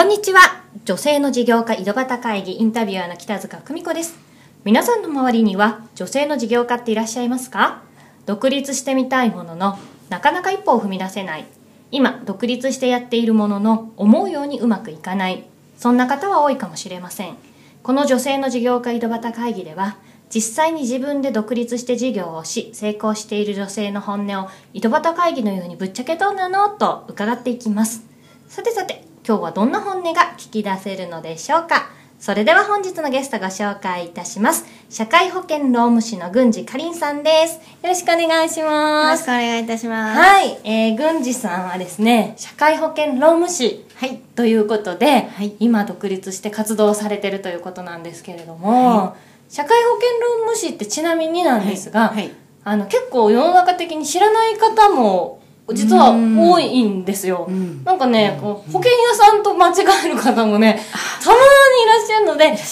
[0.00, 0.40] こんにちは。
[0.86, 4.18] 女性の事業家井戸端会議インタビュアーの北塚久美子です。
[4.64, 7.82] 皆さんの周りには女性の事業家っていらっしゃいますか？
[8.24, 9.78] 独立してみたいものの、
[10.08, 11.44] なかなか一歩を踏み出せない。
[11.90, 15.44] 今、独立してやっているものの、思うようにうまくいかない。
[15.76, 17.36] そんな方は多いかもしれません。
[17.82, 19.98] この女性の事業家井戸端会議では、
[20.34, 26.70] 実際に自分で独立して事業をし成功している女性の本音を井戸端会議のようにぶっちゃけどうなの？
[26.70, 28.02] と伺っていきます
[28.48, 31.90] さてさて今日はどんな本音が聞き出せるのでしょうか？
[32.18, 34.64] それでは本日のゲストご紹介いたします。
[34.88, 37.56] 社会保険労務士の郡司かりんさんです。
[37.56, 40.18] よろしくお願いしよろますしくお願いいたします。
[40.18, 44.16] はい、えー、郡司さんはですね社会保険労務士はい。
[44.34, 45.54] ということで、はい。
[45.60, 49.16] 今独立して活動されてるということなんですけれども、
[49.50, 52.16] 社会保険労務士ってちなみになんですが、はい。
[52.16, 52.32] はい。
[52.64, 55.39] あの結構世の中的に知らない方も
[55.74, 57.46] 実は多いんですよ。
[57.48, 57.84] うん。
[57.84, 59.72] なんかね、こう保険屋さんと間違
[60.04, 60.80] える方もね、
[61.22, 61.40] たまに
[61.84, 62.64] いらっしゃるので、なんか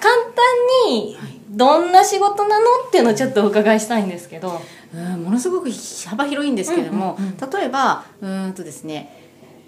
[0.00, 1.16] 簡単に
[1.50, 4.60] どんな仕事なのっていうのをちょっとお伺いしたいんですけど。
[4.94, 5.22] うん。
[5.22, 5.70] ものすごく
[6.06, 7.36] 幅広いんですけども、うんうん。
[7.36, 9.21] 例えばうーんとですね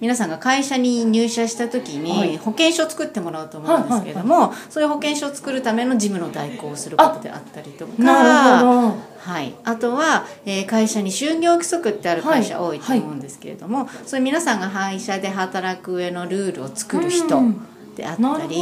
[0.05, 2.29] 皆さんが会社に入社した時はい。
[2.33, 8.03] に保険証を作ってもらうと思うんですけれども、そういう保険証を作るための事務の代行をすることであったりとか。
[8.03, 8.95] なるほど。
[9.17, 17.39] はい、あとは、えー会社に就業規則ってある会社多いと思うんですけれども、そういう皆さんが会社で働く上のルールを作る人。
[17.39, 18.57] うんであったり、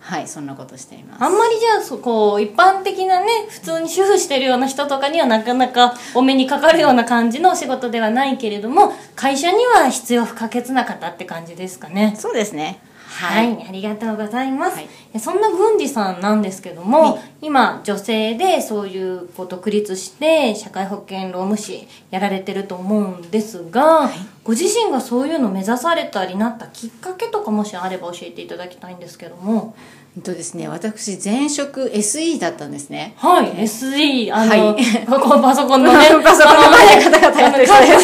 [0.00, 1.24] はいそんなことしています。
[1.24, 12.80] あんまりじゃあそこう一般的なね普通に主婦してるような人とかにはなかなかお目にかかるような感じのお仕事ではないけれども会社には必要不可欠な方って感じですかねそうですね。
[13.14, 14.88] はい、ありがとうございます、はい。
[15.14, 17.22] えそんな郡司さんなんですけども、はい。
[17.42, 24.10] 今女性でそういうこう独立して社会保険労務士やられてると思うんですが、
[24.42, 29.74] ご自身がそういうのを目指されたりなったきっかけとかもしあれば教えていただきたいんですけども。
[30.16, 33.14] えっとですね、私前職 SE だったんですね。
[33.16, 35.06] はい、SE、あの、はい。
[35.06, 37.58] ここパソコンのね、 パソコンの前でカタカタやって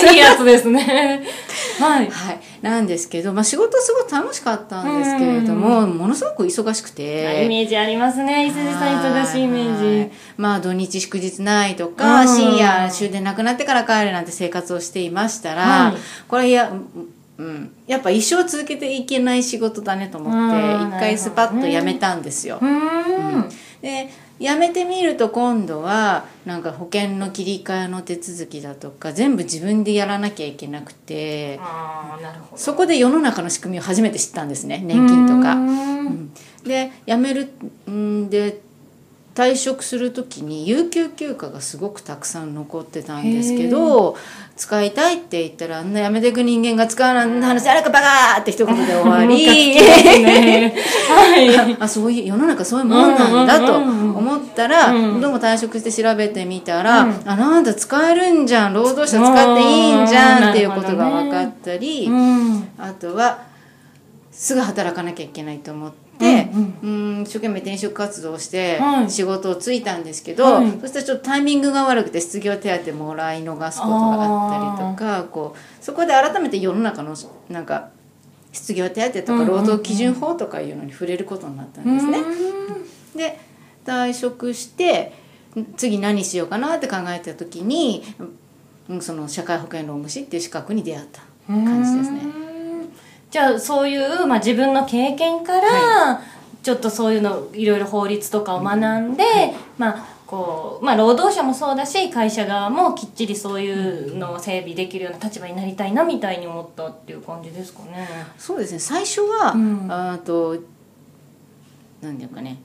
[0.08, 1.22] るやつですね。
[1.80, 2.10] はい。
[2.10, 7.46] はい、なんですけど、まあ、仕事すごい楽しかったんですけれども、ものすごく忙しくイて。
[7.48, 10.10] メージありますね、伊勢さん忙しいイメーはいジ。
[10.36, 15.94] まあ土日祝日ないとか、うん深夜終電なくなってから帰るなんて生活をしていましたら、はい
[16.28, 16.72] これや、
[17.38, 22.58] うん、やっぱ一生続けていけない仕事だねと思ってうん一回スパッと辞めたんですよ。
[22.60, 23.48] うーん。
[23.80, 31.60] で辞めてみると今度はなんか保険の切り替えの手続きだとか全部自分でやらなきゃいけなくて。
[32.56, 35.54] そこで世の中の仕組みを初めて知ったんですね年金とか。
[35.54, 36.32] うーんうん
[36.64, 37.48] で辞める
[37.90, 38.60] んで
[39.40, 44.14] 退職する時に有給休暇がすごくたくさん残ってたんですけど
[44.54, 49.46] 使いたいって言ったらあんな辞めていく人間が使わない話あれかバカーって一言で終わり。
[49.46, 50.74] ね
[51.08, 51.76] はい。
[51.80, 55.20] あそういう世の中そういうもんなんだと思ったら、うん。
[55.22, 57.22] どうも退職して調べてみたら、うん。
[57.24, 62.68] あなんだ使えるんじゃん労働者使っていいんじゃんっていうことが分かったり、うん。
[62.76, 63.38] あとは
[64.30, 67.22] すぐ働かなきゃいけないと思って、ううん。
[67.22, 69.10] 一生懸命転職活動をしてはい。
[69.10, 70.70] 仕事をついたんですけど、はい。
[70.80, 77.14] そしたらちょっとタイミングが悪くて失業手当もらい逃すことがあったりとかこうそこで改めて世の中の
[77.48, 77.90] なんか
[78.52, 82.18] 失業手当とか労働基準法とかいうのに触れることになったんですね。
[83.16, 83.38] で
[83.84, 85.12] 退職して
[85.76, 88.02] 次何しようかなって考えた時に
[88.88, 92.39] うんその社会保険労務士っていう資格に出会った感じですね。
[93.30, 96.20] じゃあそういう、まあ、自分の経験から、
[96.62, 99.24] ちょっとそういうのいろいろ法律とかを学んで、
[99.78, 108.08] まあこうまあ、労働者もそうだし会社側もきっちりそういうのを整備できるような立場になりたいなみたいに思ったっていう感じですかね。
[108.38, 108.78] そうですね。
[108.78, 109.86] 最初は、うん。
[109.90, 110.56] あと
[112.00, 112.58] 何ていうかね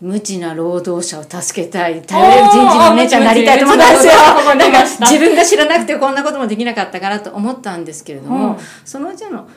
[0.00, 2.00] 無知な労働者を助けたい。
[2.02, 4.12] 頼れる人事のお姉ちゃんになりたいと思ったんですよ。
[4.36, 8.56] ここに出ました自分が知らなくてこんなこともできなかったかなと思ったんですけれども、うん。
[8.84, 9.48] そのうちの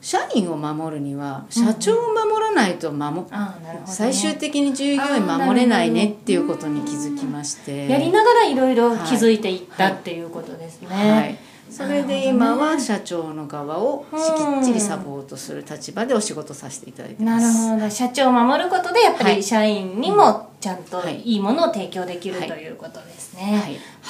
[0.00, 7.88] 社員を守るには社長を守らないと守、ああなるほど、ね、最終的に従業員守れないねっていうことに気づきまして。
[7.88, 10.88] やりながらいろいろ気づいていったっていうことですね。
[10.88, 11.38] はい、
[11.70, 17.68] それで今は社長の側をしきっちりサポートする立場でお仕事させていただいてなるます。
[17.74, 17.90] ほど。
[17.90, 19.36] 社長を守ることでやっぱはい。
[19.36, 21.20] り社員にもちゃんとはい。
[21.22, 23.42] いいものを提供できるはいということですね。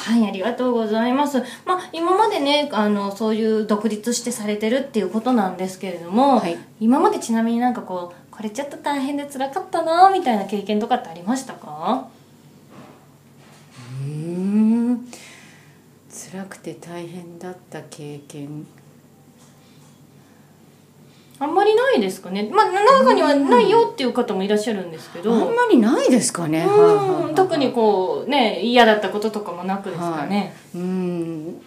[0.03, 0.21] はい。
[0.21, 1.43] はい、ありがとうございます。
[1.67, 6.57] まあ今までねあのそういう独立してされてるっていうことなんですけれども、はい。
[6.81, 12.09] 今までちなみになんかこうこれちょっと大変で辛かったなみたいな経験とかってありましたか
[14.05, 14.11] うー
[14.93, 15.09] ん
[16.31, 18.67] 辛くて大変だった経験。
[21.41, 22.51] あんまりないですかね。
[22.53, 31.61] まあ中にはないよっていう方もいらっしゃるんですけど、あんまりないですかね、はいはいはいうん特にこうね嫌だったこととかもなくですかね、うん。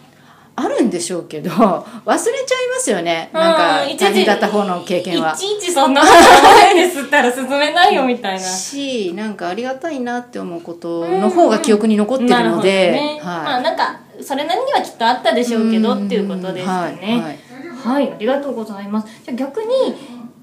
[0.54, 3.30] あるんでしょうけど 忘れちゃいますよね。
[3.32, 5.32] なんか大変だった方の経験は。
[5.32, 8.38] いちいちそんなないですったら進めないよみたいな。
[8.38, 13.62] しなんかありがたいなって思うことの方が記憶に残ってるので、ね、まあはい。
[13.62, 17.38] なんかそれなりにはきっとあったでしょうけどっていうことですかはいね
[17.82, 18.00] はい。
[18.00, 19.08] はい、ありがとうございます。
[19.24, 19.68] じゃあ逆に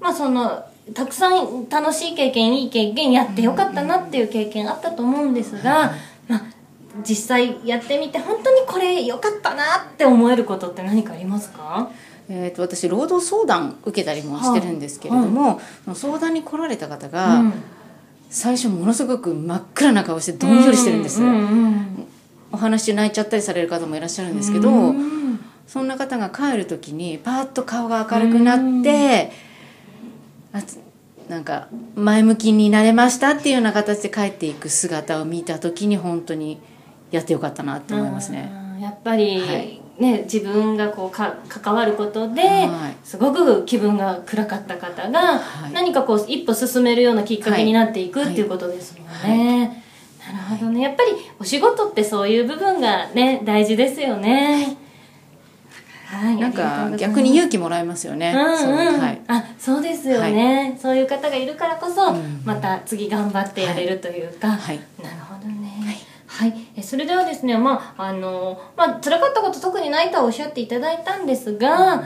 [0.00, 5.92] まあそのたくさん楽しい経験いい経験やってよかったなっていう経験あったと思うんですが、
[6.28, 6.42] まあ
[7.06, 11.90] 実際やってみて本当にこれ良かったなって思えることって何かありますか？
[12.28, 17.52] えー、と私労働相談受けたりもしてるんですけれども、その相談に来られた方が、うん。
[18.32, 21.20] 最初ものすごく真っ暗な顔してどんよりしてるんです、
[22.52, 25.40] お話で泣いちゃったりされる方もいらっしゃるんですけど、うん。
[25.66, 29.30] そんな方が帰る時にパーッと顔が明るくなって、
[30.52, 30.80] あつ
[31.28, 36.60] なんか前向きになれましたっていうような形で帰っていく姿を見た時に本当に
[37.12, 38.50] やってよかったなって思いますね。
[38.52, 39.80] うんやっぱり、はい。
[39.98, 42.96] ね自分がこうか関わることで、はい。
[43.04, 45.72] すごく気分が暗かった方が、はい。
[45.72, 49.84] 何かこう一歩進めるようなきっかけになっていく、はいっていうことですもんね、
[50.32, 50.82] なるほどね。
[50.82, 54.76] やっぱりお仕事ってそういう部分がね大事ですよね。
[56.06, 58.34] はい、なんか逆に勇気もらえますよね。
[58.36, 59.20] うんそううんはい。
[59.28, 62.42] あそうですよね、そういう方がいるからこそ、うん。
[62.44, 64.80] また次頑張ってやれるというか、はい。
[65.02, 65.70] なるほどね。
[66.26, 72.02] はい、えそれではですねまああのまあ辛かったこと特にないとはおっしゃっていただいたんですが、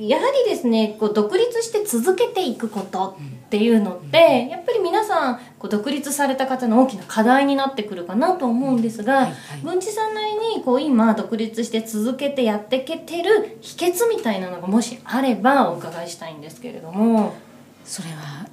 [0.00, 9.28] やはりですねこう独立して続けていくことっていうのって、やっぱり皆さんこう独立された方の大きな課題になってくるかなと思うんですが、
[9.62, 17.34] 文治さんなりにこう今独立して続けてやっていけてる秘訣みたいなのがもしあればお伺いしたいんですけれども。
[17.84, 18.46] それは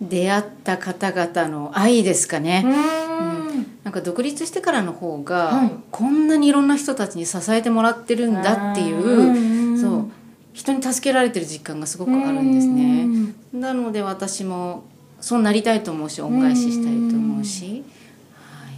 [0.00, 2.62] 出会った方々の愛ですかね。
[2.64, 3.66] うーん。
[3.82, 5.70] なんか独立してからの方が、はい。
[5.90, 9.80] こんなにいろんな人たちに支えてもらってるんだっていう、うん。
[9.80, 10.10] そう
[10.52, 13.06] 人に助けられてる実感がすごくあるんですね。
[13.52, 14.84] なので私も
[15.20, 17.84] そうなりたいと思うし恩返ししたいと思うし、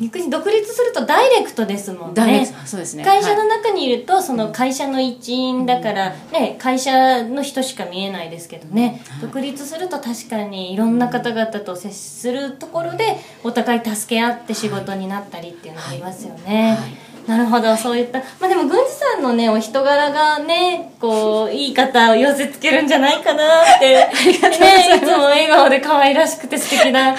[0.01, 2.47] 逆に独立するとダイレクトですもんね。
[2.65, 3.05] そうですね。
[3.05, 16.79] 会社のはい中にいるとその会社の一員だから、ね、会社の人しか見えないですけどね、独立すると確かにいろんな方々と接するところでお互い助け合って仕事になったりっていうのがありますよね。
[17.31, 18.19] なるほどそういった。
[18.41, 23.45] まあでも郡司さんのねお人柄がねこういい方を寄せつけるんじゃないかな
[23.77, 23.89] って。
[23.89, 27.13] ねいつも笑顔で可愛らしくて素敵な。
[27.13, 27.19] ね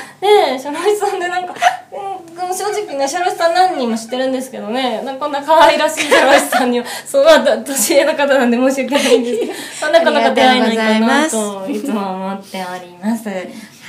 [0.59, 1.53] シャロイさんでなんか、
[1.93, 5.01] うん、正直ねシャロイさん何人も知ってるんですけどね。
[5.17, 9.39] こんな可愛らしいシャロイさんにはそうは年上の方なんで申し訳ないんです
[9.79, 13.29] けどなかなか出会えないかなといつも思っております。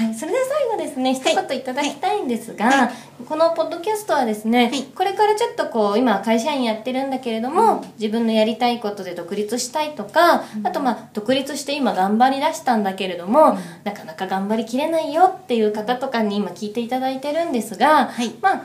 [0.03, 2.91] はい、それでは最後ですね、一言いただきたいんですが、
[3.29, 4.83] このポッドキャストはですね、はい。
[4.83, 18.35] これからちょっとこう今は会社員やってるんだけれども、自分のやりたいことで独立したいとか、あとまあ独立して今頑張り出したんだけれども、なかなか頑張りきれないよっていう方とかに今聞いていただいてるんですが、はい。
[18.43, 18.63] まあ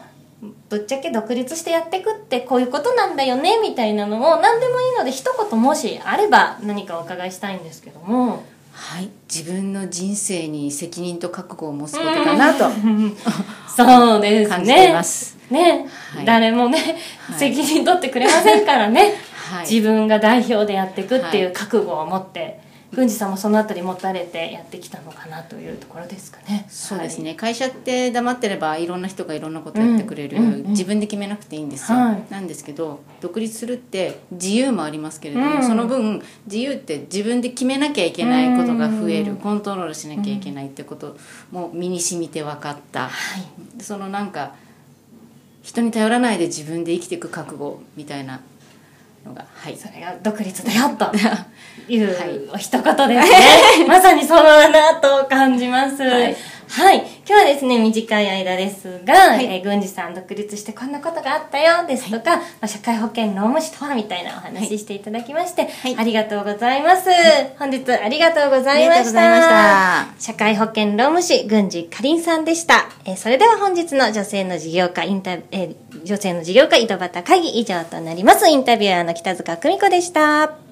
[0.70, 8.44] ぶっちゃけ独立してやっていくってこういうことなんだよねみたいなのを何でもいいので一言もしあれば何かお伺いしたいんですけども。
[8.98, 12.68] はい、自分の人生に責任と覚悟を持つことかなと。
[13.70, 14.56] そうですね。
[14.56, 15.38] 感じています。
[15.52, 16.26] ね、はい。
[16.26, 16.98] 誰もね、
[17.30, 17.40] はい。
[17.40, 19.14] 責任取ってくれませんからね。
[19.52, 19.72] はい。
[19.72, 22.60] 自分が代表でやっていくっていはう覚悟を持って、
[22.94, 26.66] 郡司さんもそのあたり持たれてやってきたのかなというところですかね。
[26.70, 30.64] そうですね、会社って黙ってればいろんな人がいろんなことやってくれる、うん。
[30.70, 32.24] 自分で決めなくていいんですよ、はい。
[32.30, 35.64] なんですけど独立するって自由もありますけれども、うん。
[35.64, 39.38] その分自由って自分で決めなきゃいけないことが増える、うん。
[39.38, 41.18] コントロールしなきゃいけないってこと
[41.52, 43.10] も身に染みて分かった、は
[43.80, 43.84] い。
[43.84, 44.56] そのなんか
[45.62, 48.40] 人に頼らないで自分で生きていく覚悟みたいな
[49.28, 51.12] のがはいそれが独立だよと
[51.88, 52.16] いう、
[52.58, 53.86] 一言ですね。
[53.88, 56.02] まさにそうだなと感じます。
[56.04, 56.10] は
[56.70, 57.02] はいい。
[57.30, 67.10] 今日はですね、短い間ですが、えー郡司さん独立してこんなことがあったよですとか、まあ、社会保険労務士とはみたいなお話していただきまして、はいありがとうございます。
[67.60, 70.08] 本日ありがとうございました。
[70.20, 72.88] 社会保険労務士、郡司かりんさんでした。
[73.04, 78.48] えーそれでは本日の女性の事業家インタえー女性の事業家井戸端会議以上となります。
[78.48, 80.67] インタビュアーの北塚久美子でした。